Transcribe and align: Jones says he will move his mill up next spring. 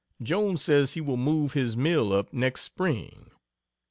Jones 0.19 0.63
says 0.63 0.95
he 0.95 0.99
will 1.01 1.15
move 1.15 1.53
his 1.53 1.77
mill 1.77 2.11
up 2.11 2.33
next 2.33 2.61
spring. 2.61 3.29